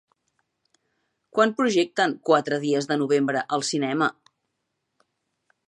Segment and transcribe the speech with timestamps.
[1.39, 4.09] Quan projecten Quatre dies de novembre al cinema?